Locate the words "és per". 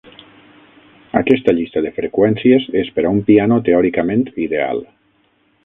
2.83-3.05